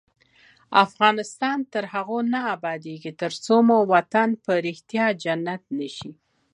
[0.85, 6.11] افغانستان تر هغو نه ابادیږي، ترڅو مو وطن په ریښتیا جنت نشي.